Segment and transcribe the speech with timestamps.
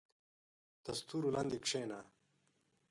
[0.85, 1.99] •د ستورو لاندې کښېنه.